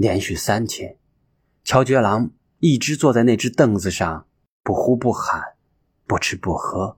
[0.00, 0.96] 连续三天，
[1.62, 4.26] 乔觉郎一直坐在那只凳子上，
[4.62, 5.42] 不呼不喊，
[6.06, 6.96] 不吃不喝，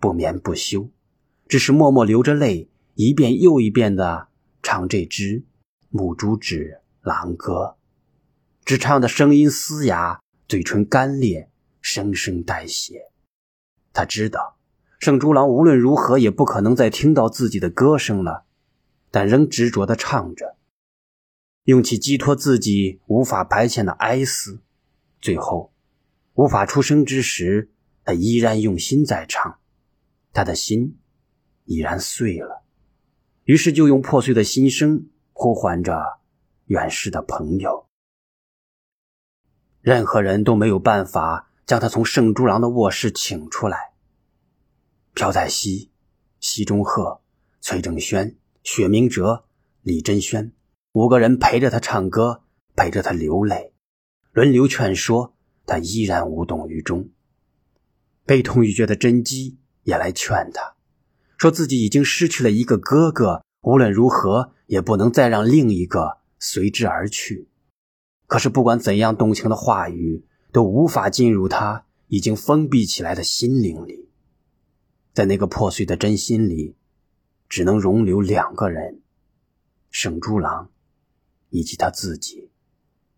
[0.00, 0.90] 不眠不休，
[1.46, 4.26] 只是默默流着泪，一遍又一遍的
[4.64, 5.38] 唱这支
[5.90, 7.52] 《母猪指狼歌》，
[8.64, 11.48] 只唱的声音嘶哑，嘴唇干裂，
[11.80, 13.12] 声声带血。
[13.92, 14.56] 他知道。
[14.98, 18.44] 圣猪郎无论如何也不可能再听到自己的歌声了，
[19.12, 20.56] 但仍执着地唱着，
[21.64, 24.62] 用其寄托自己无法排遣的哀思。
[25.20, 25.72] 最后，
[26.34, 27.70] 无法出声之时，
[28.04, 29.58] 他依然用心在唱，
[30.32, 30.98] 他的心
[31.64, 32.64] 已然碎了。
[33.44, 36.20] 于是，就用破碎的心声呼唤着
[36.66, 37.86] 远逝的朋友。
[39.80, 43.92] 任何人都没有办法将他从圣珠郎的卧室请出来。
[45.14, 45.90] 朴载熙、
[46.40, 47.20] 西中鹤、
[47.60, 49.44] 崔正轩、雪明哲、
[49.82, 50.52] 李珍轩
[50.92, 52.42] 五个人陪着他唱歌，
[52.76, 53.72] 陪着他流泪，
[54.32, 55.34] 轮流劝说，
[55.64, 57.08] 他依然无动于衷。
[58.26, 60.74] 悲痛欲绝的甄姬也来劝他，
[61.38, 67.48] 说自己已经失去了一个哥哥，无论如何也不能再让另一个随之而去。
[68.26, 74.10] 可是不管怎样动情的话语，都无法进入他已经封闭起来的心灵里。
[75.14, 76.76] 在那个破碎的真心里，
[77.48, 79.00] 只能容留两个人：
[79.90, 80.70] 圣珠郎
[81.52, 82.50] 以及他自己。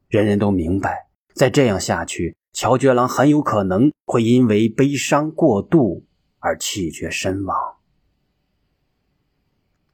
[0.08, 6.04] 人人都明白，再这样下去，乔觉郎很有可能会因为悲伤过度
[6.38, 7.56] 而气绝身亡。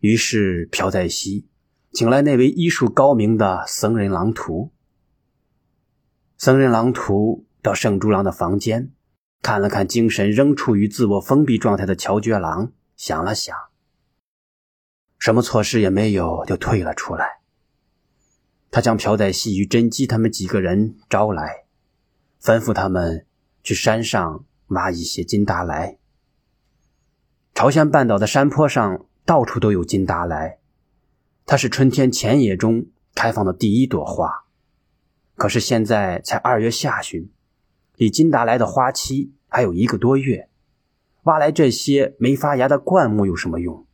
[0.00, 1.46] 于是，朴在熙
[1.92, 4.72] 请来那位医术高明的僧人郎图。
[6.36, 8.90] 僧人郎图到圣珠郎的房间。
[9.42, 13.56] 看了看精神仍处于自我封闭状态的乔觉郎，想了想，
[15.18, 17.39] 什么措施也没有，就退了出来。
[18.70, 21.64] 他将朴载熙与甄姬他们几个人招来，
[22.40, 23.26] 吩咐他们
[23.62, 25.98] 去山上挖一些金达莱。
[27.52, 30.58] 朝鲜半岛的山坡上到处都有金达莱，
[31.44, 34.44] 它是春天前野中开放的第一朵花。
[35.34, 37.30] 可是现在才二月下旬。
[37.96, 40.48] 离金达莱的花期还有一个多月，
[41.24, 43.84] 挖来这些没发芽的灌木有什么用？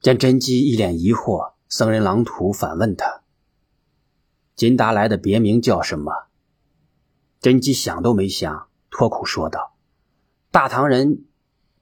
[0.00, 3.22] 见甄姬一脸疑惑，僧人狼图反问他
[4.54, 6.28] ：“金达莱的别名叫什么？”
[7.40, 9.76] 甄姬想都没想，脱口说道
[10.50, 11.24] ：“大唐人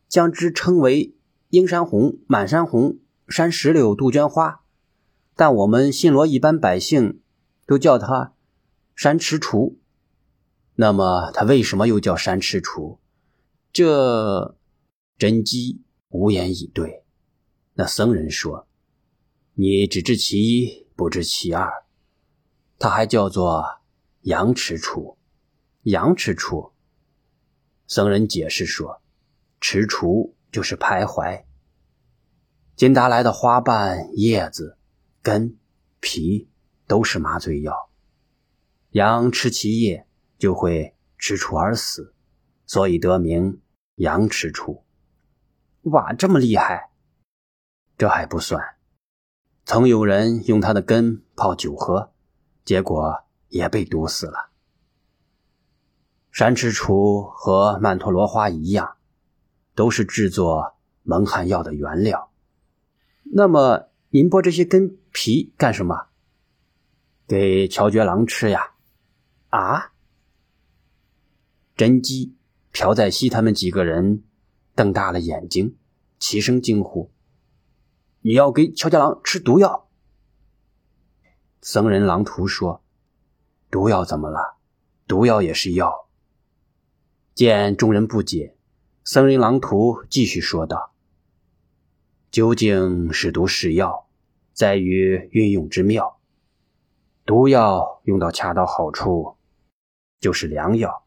[0.09, 1.15] 将之称为
[1.51, 4.63] 映山红、满山红、山石榴、杜鹃花，
[5.35, 7.21] 但我们信罗一般百姓
[7.67, 8.35] 都叫它
[8.95, 9.79] 山螭除。”
[10.77, 12.99] 那么它为什么又叫山螭除？
[13.73, 14.57] 这
[15.17, 17.05] 甄姬无言以对。
[17.75, 18.67] 那僧人说
[19.55, 21.85] ：“你只知其一，不知其二。
[22.79, 23.65] 它还叫做
[24.23, 25.17] 羊螭除。
[25.83, 26.73] 羊螭除。”
[27.89, 29.01] 僧人解释说
[29.61, 31.45] ：“踟蹰就是徘徊。
[32.77, 34.77] 金达莱的花瓣、叶子、
[35.23, 35.57] 根、
[36.01, 36.49] 皮
[36.87, 37.91] 都是麻醉药。
[38.91, 42.13] 羊吃其叶。”就会踟蹰而死，
[42.67, 43.63] 所以得名
[43.95, 44.85] 羊吃出。
[45.83, 46.91] 哇，这么厉害！
[47.97, 48.74] 这还不算，
[49.67, 52.13] 曾有人用它的根泡酒喝，
[52.65, 54.51] 结果也被毒死了。
[56.31, 58.97] 山螭除和曼陀罗花一样，
[59.75, 62.31] 都是制作蒙汗药的原料。
[63.23, 66.09] 那么，您剥这些根皮干什么？
[67.27, 68.73] 给乔觉郎吃呀？
[69.49, 69.93] 啊？
[71.75, 72.37] 甄姬、
[72.71, 74.25] 朴载熙他们几个人
[74.75, 75.77] 瞪大了眼睛，
[76.19, 77.11] 齐声惊呼
[78.27, 79.87] ：“你要给乔家郎吃毒药？”
[81.61, 82.83] 僧人狼图说
[83.71, 84.57] ：“毒药怎么了？
[85.07, 86.09] 毒药也是药。”
[87.37, 88.57] 见众人不解，
[89.05, 90.95] 僧人狼图继续说道
[92.33, 94.09] ：“究竟是毒是药，
[94.55, 96.19] 在于运用之妙。
[97.27, 99.37] 毒药用到恰到好处，
[100.19, 101.05] 就是良药。”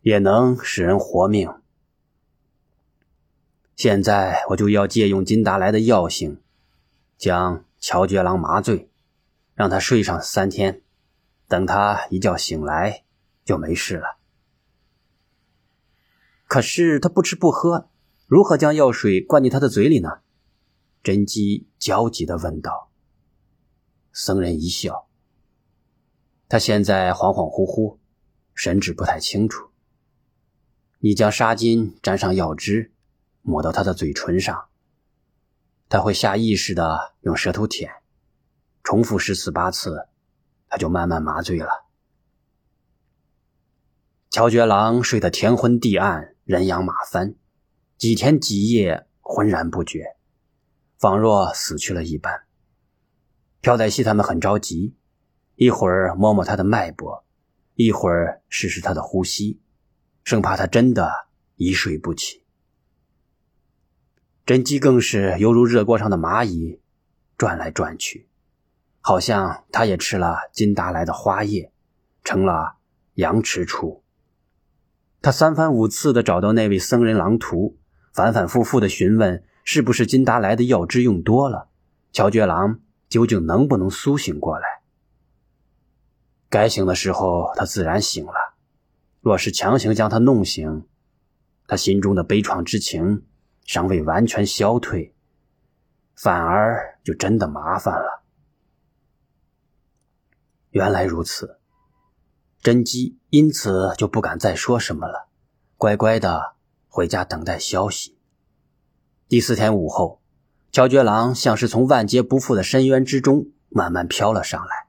[0.00, 1.50] 也能使人活命。
[3.76, 6.40] 现在我就要借用金达莱的药性，
[7.18, 8.88] 将乔觉郎麻醉，
[9.54, 10.82] 让他睡上三天，
[11.48, 13.04] 等他一觉醒来
[13.44, 14.18] 就没事了。
[16.46, 17.90] 可是他不吃不喝，
[18.26, 20.20] 如何将药水灌进他的嘴里呢？
[21.02, 22.90] 甄姬焦急地问道。
[24.12, 25.08] 僧人一笑，
[26.48, 27.98] 他现在恍恍惚惚，
[28.54, 29.70] 神志不太清楚。
[31.00, 32.93] 你将纱巾沾上药汁，
[33.44, 34.68] 抹到他的嘴唇上，
[35.90, 37.92] 他会下意识的用舌头舔，
[38.82, 40.08] 重复十次八次，
[40.68, 41.84] 他就慢慢麻醉了。
[44.30, 47.34] 乔觉郎睡得天昏地暗，人仰马翻，
[47.98, 50.16] 几天几夜浑然不觉，
[50.98, 52.44] 仿若死去了一般。
[53.60, 54.96] 朴载熙他们很着急，
[55.56, 57.24] 一会儿摸摸他的脉搏，
[57.74, 59.60] 一会儿试试他的呼吸，
[60.24, 62.43] 生怕他真的一睡不起。
[64.46, 66.78] 甄姬更是犹如热锅上的蚂蚁，
[67.38, 68.28] 转来转去。
[69.00, 71.72] 好像他也吃了金达来的花叶，
[72.22, 72.76] 成了
[73.14, 74.02] 羊吃畜。
[75.22, 77.78] 他三番五次的找到那位僧人狼图，
[78.12, 81.68] 反反复复的询问是不是金达来的药汁用多了，
[82.12, 84.66] 乔觉郎究竟能不能苏醒过来？
[86.50, 88.54] 该醒的时候他自然醒了，
[89.22, 90.86] 若是强行将他弄醒，
[91.66, 93.22] 他心中的悲怆之情
[93.64, 95.14] 尚未完全消退，
[96.14, 98.22] 反而就真的麻烦了。
[100.70, 101.58] 原来如此，
[102.60, 105.28] 甄姬因此就不敢再说什么了，
[105.76, 106.54] 乖乖的
[106.88, 108.16] 回家等待消息。
[109.28, 110.20] 第四天午后，
[110.70, 114.86] 乔觉郎像是从万劫不复的深渊之中慢慢飘了上来。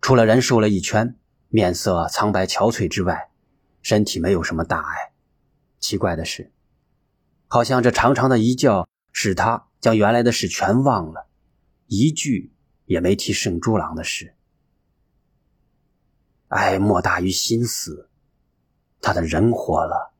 [0.00, 1.16] 除了人瘦了一圈，
[1.48, 3.30] 面色苍白憔悴之外，
[3.82, 5.12] 身体没有什么大碍。
[5.78, 6.52] 奇怪的是，
[7.56, 11.26] 好像这长长的一觉使他将原来的事全忘了，
[11.86, 12.52] 一句
[12.84, 14.34] 也没提圣猪郎的事。
[16.48, 18.10] 爱莫大于心死，
[19.00, 20.12] 他的人活了，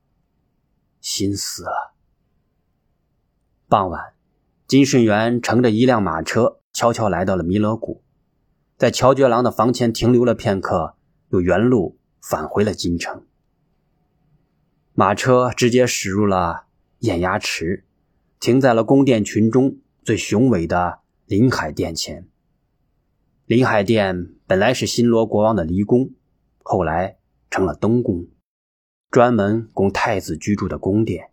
[1.02, 1.94] 心死了。
[3.68, 4.14] 傍晚，
[4.66, 8.02] 金顺元乘着一辆马车，悄悄来到了弥勒谷，
[8.78, 10.96] 在乔觉郎的房前停留了片刻，
[11.28, 13.26] 又原路返回了京城。
[14.94, 16.64] 马车直接驶入了
[17.06, 17.84] 燕鸭池，
[18.40, 22.26] 停在了宫殿群中最雄伟的临海殿前。
[23.46, 26.10] 临海殿本来是新罗国王的离宫，
[26.64, 27.18] 后来
[27.48, 28.26] 成了东宫，
[29.08, 31.30] 专门供太子居住的宫殿。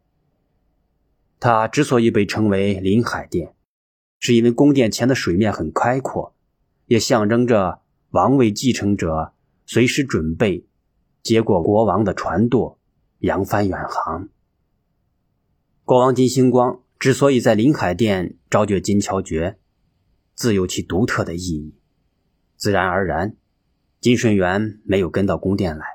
[1.39, 3.55] 它之所以被称为临海殿，
[4.19, 6.35] 是因为宫殿前的水面很开阔，
[6.85, 7.81] 也象征着
[8.11, 9.33] 王位继承者
[9.65, 10.67] 随时准备
[11.23, 12.77] 接过国王的船舵，
[13.19, 14.29] 扬帆远航。
[15.93, 19.59] 国王金星光之所以在临海殿昭绝金桥诀，
[20.33, 21.77] 自有其独特的意义。
[22.57, 23.35] 自然而然，
[23.99, 25.85] 金顺元没有跟到宫殿来。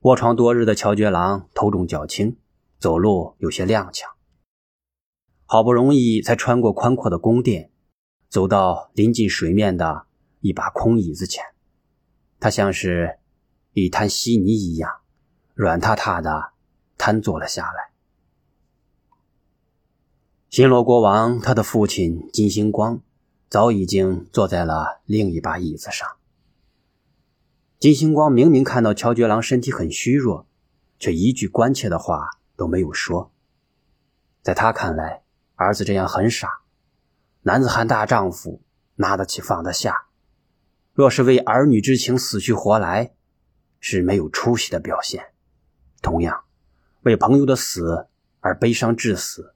[0.00, 2.38] 卧床多日的乔觉郎头重脚轻，
[2.78, 4.04] 走路有些踉跄。
[5.44, 7.70] 好不容易才穿过宽阔的宫殿，
[8.30, 10.06] 走到临近水面的
[10.40, 11.44] 一把空椅子前，
[12.40, 13.18] 他像是
[13.74, 14.90] 一滩稀泥一样，
[15.52, 16.52] 软塌塌的
[16.96, 17.91] 瘫坐了下来。
[20.52, 23.00] 新罗国王他的父亲金星光。
[23.48, 26.06] 早已经坐在了另一把椅子上。
[27.78, 30.46] 金星光明明看到乔觉郎身体很虚弱，
[30.98, 33.32] 却一句关切的话都没有说。
[34.42, 35.22] 在他看来，
[35.54, 36.60] 儿子这样很傻。
[37.44, 38.60] 男子汉大丈夫，
[38.96, 40.08] 拿得起放得下。
[40.92, 43.14] 若是为儿女之情死去活来，
[43.80, 45.32] 是没有出息的表现。
[46.02, 46.44] 同样，
[47.04, 48.08] 为朋友的死
[48.40, 49.54] 而悲伤致死，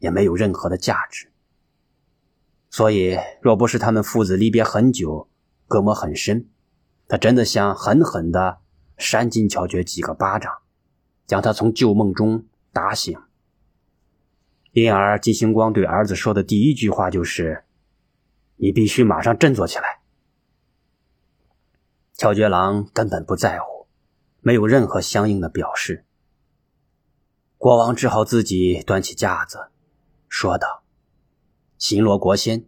[0.00, 1.30] 也没有任何的价值。
[2.68, 5.28] 所以，若不是他们父子离别很久，
[5.68, 6.48] 隔膜很深，
[7.06, 8.58] 他真的想狠狠地
[8.96, 10.52] 扇金巧绝几个巴掌，
[11.26, 13.16] 将他从旧梦中打醒。
[14.72, 17.64] 因而，金星光对儿子说的第一句话就是
[18.54, 20.00] ：“你必须马上振作起来。”
[22.14, 23.88] 乔觉郎根本不在乎，
[24.40, 26.04] 没有任何相应的表示。
[27.58, 29.70] 国王只好自己端起架子，
[30.30, 30.84] 说道。
[31.76, 32.64] 新罗国仙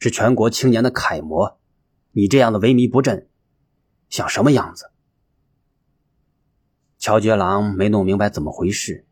[0.00, 1.58] 是全国青年的楷模，
[2.10, 3.28] 你这样的萎靡不振，
[4.08, 4.90] 像什么样子？
[6.98, 9.04] 乔觉郎没弄明白怎么回事，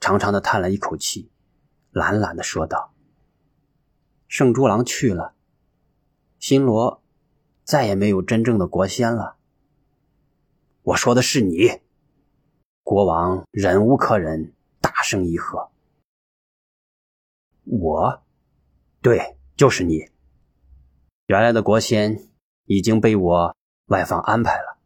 [0.00, 1.30] 长长的叹了一口气，
[1.90, 2.92] 懒懒的说道
[4.26, 5.34] ：“圣猪郎去了，
[6.40, 7.02] 新罗
[7.64, 9.36] 再也没有真正的国仙了。”
[10.82, 11.80] 我说的是你，
[12.82, 15.70] 国王忍无可忍，大声一喝
[17.66, 18.22] ：“我！”
[19.02, 20.08] 对，就是你。
[21.26, 22.30] 原来的国仙
[22.64, 23.56] 已经被我
[23.86, 24.78] 外放安排了。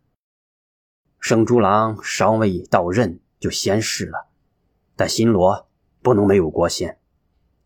[1.19, 4.29] 圣猪郎尚未到任就仙逝了，
[4.97, 5.69] 但新罗
[6.03, 6.99] 不能没有国仙，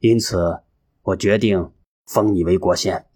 [0.00, 0.62] 因此
[1.02, 1.72] 我决定
[2.06, 3.06] 封你为国仙。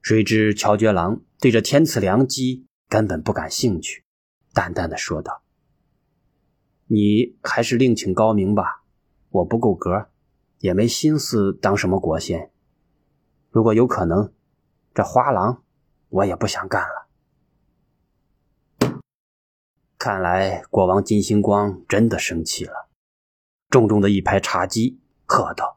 [0.00, 4.04] 谁知乔觉郎对这天赐良机根本不感兴趣，
[4.52, 5.42] 淡淡的说道
[6.88, 8.84] ：“你还是另请高明吧，
[9.30, 10.08] 我不够格。”
[10.64, 12.50] 也没心思当什么国仙。
[13.50, 14.32] 如果有可能，
[14.94, 15.62] 这花郎
[16.08, 17.06] 我也不想干了。
[19.98, 22.88] 看来国王金星光真的生气了，
[23.68, 25.76] 重重的一拍茶几，喝道：“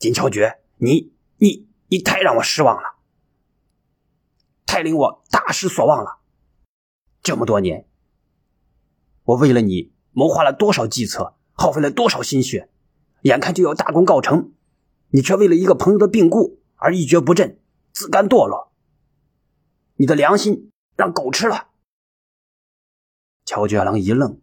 [0.00, 2.94] 金乔觉，你你你太让我失望了，
[4.64, 6.20] 太令我大失所望了。
[7.22, 7.86] 这么多年，
[9.24, 12.70] 我为了你谋划了多少计策，耗费了多少心血，
[13.26, 14.52] 眼看就要大功告成，
[15.08, 17.58] 你却为了一个朋友的病故而一蹶不振，
[17.92, 18.72] 自甘堕落。
[19.96, 21.70] 你的良心让狗吃了。”
[23.44, 24.40] 乔觉郎一愣，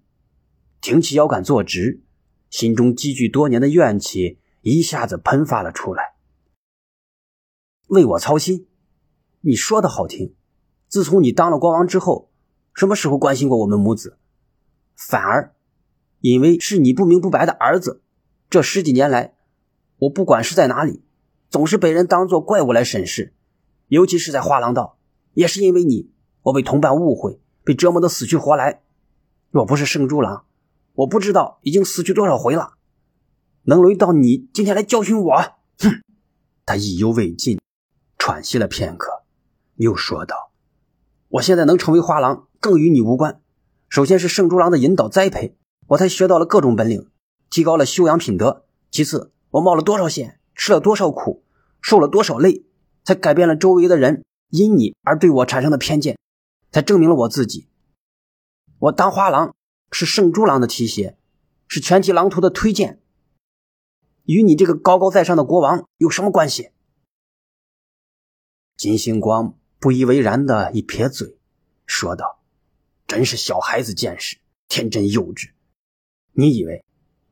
[0.81, 2.03] 挺起腰杆坐直，
[2.49, 6.15] 心中积聚多年的怨气一下子喷发了出来。
[7.87, 8.67] 为我操心，
[9.39, 10.35] 你说的好听。
[10.89, 12.29] 自从你当了国王之后，
[12.73, 14.17] 什么时候关心过我们母子？
[14.95, 15.55] 反而，
[16.19, 18.02] 因为是你不明不白的儿子，
[18.53, 19.33] 这十几年来，
[19.97, 21.01] 我不管是在哪里，
[21.49, 23.33] 总是被人当作怪物来审视，
[23.87, 24.99] 尤其是在花廊道，
[25.33, 26.11] 也是因为你，
[26.43, 28.83] 我被同伴误会，被折磨得死去活来。
[29.49, 30.45] 若不是圣猪郎，
[30.93, 32.73] 我不知道已经死去多少回了。
[33.63, 35.35] 能轮到你今天来教训我？
[35.79, 36.03] 哼！
[36.63, 37.59] 他意犹未尽，
[38.19, 39.23] 喘息了片刻，
[39.77, 40.51] 又说道
[41.27, 43.41] ：“我现在能成为花郎，更与你无关。
[43.89, 45.57] 首先是圣猪郎的引导栽培，
[45.87, 47.09] 我才学到了各种本领，
[47.53, 48.65] 提高了修养品德。
[48.89, 51.43] 其次，我冒了多少险，吃了多少苦，
[51.83, 52.65] 受了多少累，
[53.03, 56.17] 才改变了周围的人因你而对我产生的偏见，
[56.71, 57.67] 才证明了我自己。”
[58.81, 59.55] 我当花郎
[59.91, 61.15] 是圣猪郎的提携，
[61.67, 62.99] 是全体狼徒的推荐，
[64.23, 66.71] 与你这个高高在上的国王有什么关系？
[68.75, 71.37] 金星光不以为然的一撇嘴，
[71.85, 72.39] 说道
[73.05, 75.51] ：“真是小孩子见识，天真幼稚。
[76.31, 76.83] 你以为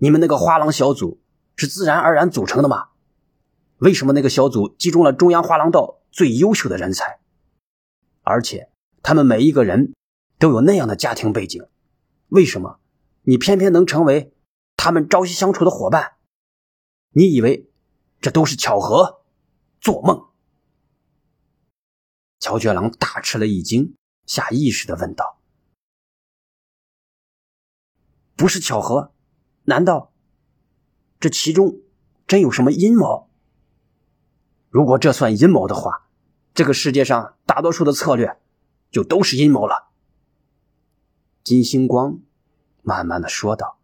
[0.01, 1.21] 你们那个花郎小组
[1.55, 2.89] 是自然而然组成的吗？
[3.77, 7.19] 为什么那个小组集中了中央花郎道最优秀的人才，
[8.23, 8.71] 而且
[9.03, 9.93] 他们每一个人？”
[10.41, 11.67] 都有那样的家庭背景，
[12.29, 12.79] 为什么
[13.21, 14.33] 你偏偏能成为
[14.75, 16.13] 他们朝夕相处的伙伴？
[17.11, 17.71] 你以为
[18.19, 19.21] 这都是巧合？
[19.79, 20.29] 做梦！
[22.39, 25.39] 乔觉郎大吃了一惊，下意识的问道
[28.35, 29.13] ：“不是巧合？
[29.63, 30.11] 难道
[31.19, 31.79] 这其中
[32.27, 33.29] 真有什么阴谋？
[34.69, 36.07] 如果这算阴谋的话，
[36.53, 38.37] 这个世界上大多数的策略
[38.89, 39.89] 就都是阴谋了。”
[41.43, 42.19] 金星光
[42.81, 43.77] 慢慢的说道：“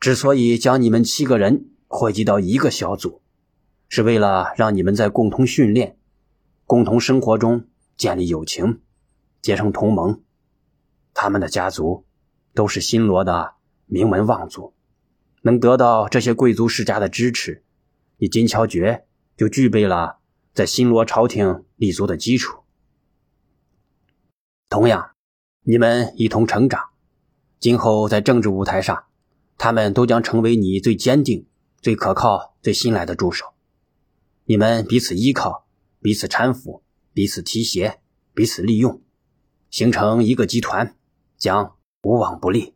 [0.00, 3.20] 之所以将你们七个人汇集到一个小组，
[3.88, 5.98] 是为了让你们在共同训练、
[6.66, 8.80] 共同生活中建立友情，
[9.42, 10.22] 结成同盟。
[11.12, 12.06] 他们的家族
[12.54, 13.54] 都是新罗的
[13.90, 14.72] 名门望族，
[15.42, 17.62] 能得到这些贵族世家的支持，
[18.16, 19.06] 你金乔觉
[19.36, 20.20] 就具备了
[20.54, 22.62] 在新罗朝廷立足的基础。
[24.70, 25.10] 同样。”
[25.62, 26.88] 你们一同成长，
[27.58, 29.04] 今后在政治舞台上，
[29.58, 31.46] 他们都将成为你最坚定、
[31.82, 33.44] 最可靠、最信赖的助手。
[34.46, 35.66] 你们彼此依靠，
[36.00, 36.82] 彼此搀扶，
[37.12, 38.00] 彼此提携，
[38.32, 39.02] 彼此利用，
[39.68, 40.96] 形成一个集团，
[41.36, 42.74] 将无往不利。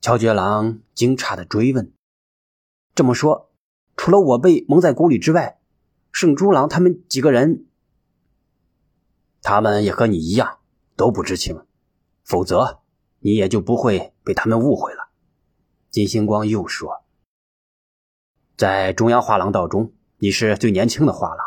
[0.00, 1.92] 乔觉郎惊诧的追问
[2.94, 3.50] ：“这么说，
[3.96, 5.60] 除了我被蒙在鼓里之外，
[6.10, 7.66] 圣珠郎他们几个人，
[9.42, 10.58] 他们也和你一样？”
[10.96, 11.64] 都不知情，
[12.24, 12.80] 否则
[13.20, 15.08] 你也就不会被他们误会了。
[15.90, 17.04] 金星光又说
[18.56, 21.46] ：“在中央画廊道中，你是最年轻的画廊，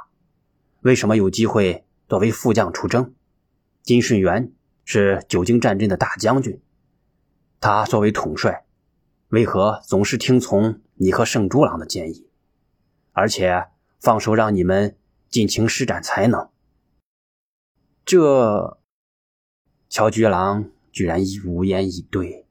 [0.82, 3.14] 为什么有机会作为副将出征？
[3.84, 4.54] 金顺元
[4.86, 6.60] 是久经战阵的大将军，
[7.64, 8.66] 他作为统帅，
[9.30, 12.28] 为何总是听从你和圣猪郎的建议，
[13.14, 13.68] 而且
[14.02, 14.98] 放手让你们
[15.30, 16.50] 尽情施展才能？
[18.04, 18.80] 这……”
[19.88, 22.46] 乔居郎居然已无言以对，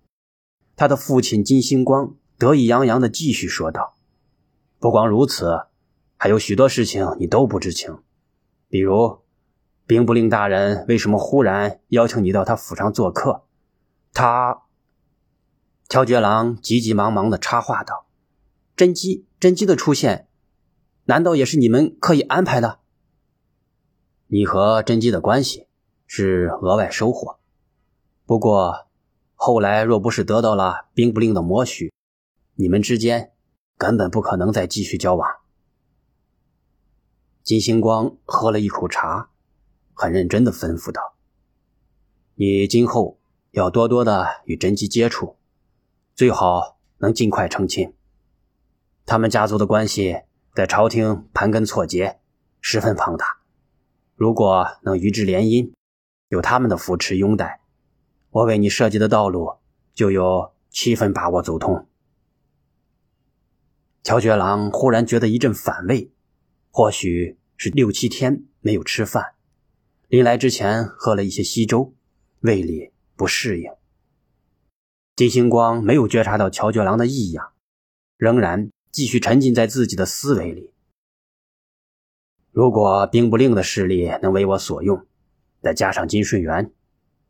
[0.77, 3.99] 他的父亲金星光得意洋洋地继续说道
[4.81, 5.67] ：“不光如此，
[6.17, 7.99] 还有许多事情你都不知情，
[8.67, 9.19] 比如
[9.85, 13.45] 兵部令大人为什么忽然邀请你到他府上做客？
[14.15, 14.62] 他……”
[15.93, 18.07] 乔觉郎急急忙忙地插话道
[18.75, 20.27] ：“甄姬，甄姬的出现，
[21.05, 22.79] 难道也是你们刻意安排的？
[24.29, 25.67] 你和甄姬的关系？”
[26.09, 27.39] 是额外收获，
[28.25, 28.87] 不过
[29.35, 31.93] 后来若不是得到了兵部令的默许，
[32.55, 33.33] 你们之间
[33.77, 35.29] 根本不可能再继续交往。
[37.43, 39.29] 金星光喝了一口茶，
[39.93, 41.17] 很认真的吩咐道
[42.37, 43.19] ：“你今后
[43.51, 45.37] 要多多的与甄姬接触，
[46.15, 47.95] 最好能尽快成亲。
[49.05, 50.23] 他们家族的关系
[50.55, 52.21] 在朝廷盘根错节，
[52.61, 53.39] 十分庞大。
[54.15, 55.73] 如果能与之联姻，
[56.29, 57.61] 有他们的扶持拥戴，
[58.31, 59.57] 我为你设计的道路
[59.95, 61.89] 就有七分把握走通。
[64.03, 66.11] 乔觉郎忽然觉得一阵反胃，
[66.71, 69.35] 或许是六七天没有吃饭，
[70.09, 71.95] 临来之前喝了一些稀粥，
[72.41, 73.71] 胃里不适应。
[75.15, 77.53] 金星光没有觉察到乔觉郎的异样，
[78.17, 80.73] 仍然继续沉浸在自己的思维里。
[82.51, 85.07] 如果兵部令的势力能为我所用，
[85.61, 86.73] 再加上金顺元，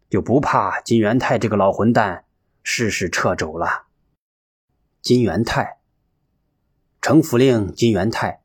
[0.09, 2.25] 就不怕金元泰这个老混蛋
[2.63, 3.87] 事事掣肘了。
[5.01, 5.81] 金元泰，
[7.01, 8.43] 城府令金元泰，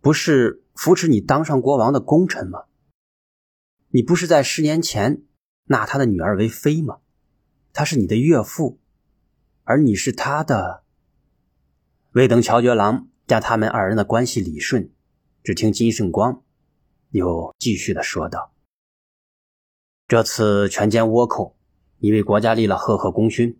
[0.00, 2.66] 不是扶持你当上国王的功臣吗？
[3.88, 5.22] 你不是在十年前
[5.64, 6.98] 纳他的女儿为妃吗？
[7.74, 8.78] 他是你的岳父，
[9.64, 10.84] 而你是他的。
[12.12, 14.92] 未等乔觉郎将他们二人的关系理顺，
[15.42, 16.44] 只听金圣光
[17.10, 18.52] 又继续的说道。
[20.06, 21.56] 这次全歼倭寇，
[21.98, 23.58] 你为国家立了赫赫功勋。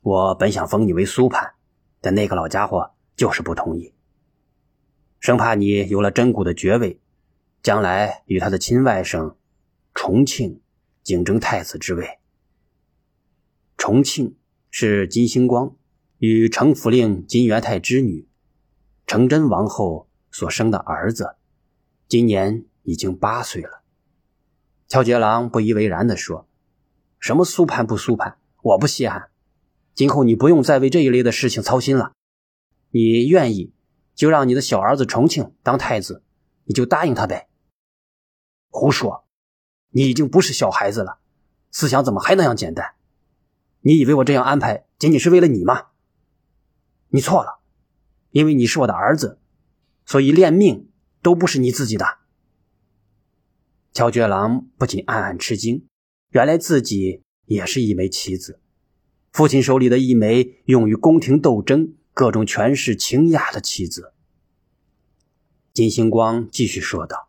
[0.00, 1.52] 我本想封你为苏潘，
[2.00, 3.94] 但那个老家伙就是不同意，
[5.20, 7.00] 生怕你有了真古的爵位，
[7.62, 9.36] 将来与他的亲外甥
[9.94, 10.60] 重庆
[11.04, 12.18] 竞争太子之位。
[13.78, 14.36] 重庆
[14.72, 15.76] 是金星光
[16.18, 18.28] 与程府令金元泰之女
[19.06, 21.36] 程真王后所生的儿子，
[22.08, 23.82] 今年已经八岁了。
[24.88, 26.48] 乔杰郎不以为然地说
[27.20, 29.30] ：“什么苏盘不苏盘，我不稀罕。
[29.94, 32.12] 今后你不用再为这一类的事情操心了。
[32.90, 33.72] 你愿意，
[34.16, 36.24] 就让你的小儿子重庆当太子，
[36.64, 37.48] 你就答应他呗。”
[38.70, 39.24] 胡说！
[39.90, 41.20] 你已经不是小孩子了，
[41.70, 42.94] 思想怎么还那样简单？
[43.80, 45.86] 你以为我这样安排仅仅是为了你吗？
[47.10, 47.60] 你错了，
[48.30, 49.38] 因为你是我的儿子，
[50.04, 50.90] 所以连命
[51.22, 52.18] 都不是你自己的。
[53.92, 55.86] 乔觉郎不禁暗暗吃惊，
[56.30, 58.60] 原来自己也是一枚棋子，
[59.32, 64.12] 父亲手里的一枚用于宫廷斗争、各种权势倾轧的棋子。
[65.72, 67.28] 金星光继续说道：“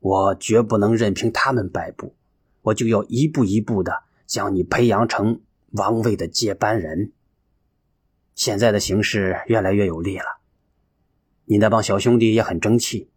[0.00, 2.14] 我绝不能任凭他们摆布，
[2.62, 5.40] 我就要一步一步的将你培养成
[5.72, 7.12] 王位的接班人。
[8.34, 10.40] 现在的形势越来越有利了，
[11.44, 13.10] 你那帮小兄弟也很争气，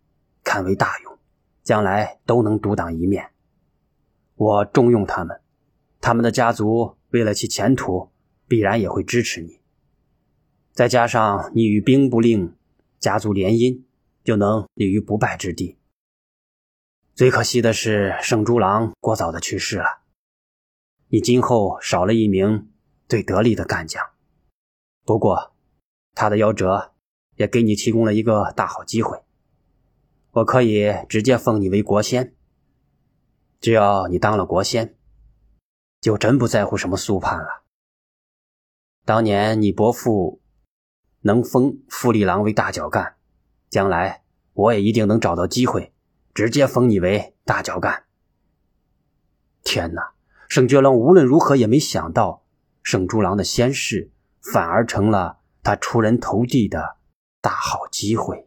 [0.44, 1.18] 堪为大用。”
[1.68, 3.32] 将来都能独当一面，
[4.36, 5.42] 我重用他们，
[6.00, 8.10] 他们的家族为了其前途，
[8.48, 9.60] 必然也会支持你。
[10.72, 12.56] 再加上你与兵部令
[13.00, 13.82] 家族联姻，
[14.24, 15.78] 就能立于不败之地。
[17.14, 20.04] 最可惜的是，圣猪郎过早的去世了，
[21.10, 22.70] 你今后少了一名
[23.08, 24.04] 最得力的干将。
[25.06, 25.56] 不过，
[26.14, 26.94] 他的夭折
[27.36, 29.22] 也给你提供了一个大好机会。
[30.32, 32.36] 我可以直接封你为国仙，
[33.62, 34.98] 只要你当了国仙，
[36.02, 37.64] 就真不在乎什么苏判了。
[39.06, 40.42] 当年你伯父
[41.22, 43.16] 能封富力郎为大脚干，
[43.70, 45.94] 将来我也一定能找到机会，
[46.34, 48.04] 直接封你为大脚干。
[49.64, 50.17] 天哪！
[50.50, 52.44] 圣觉郎无论如何也没想到，
[52.84, 56.98] 圣猪郎的仙逝反而成了他出人头地的
[57.42, 58.47] 大好机会。